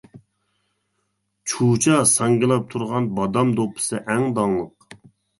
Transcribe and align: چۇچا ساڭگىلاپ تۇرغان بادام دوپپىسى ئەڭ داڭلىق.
چۇچا 1.51 1.99
ساڭگىلاپ 2.11 2.65
تۇرغان 2.71 3.09
بادام 3.19 3.51
دوپپىسى 3.59 3.99
ئەڭ 4.15 4.25
داڭلىق. 4.39 4.97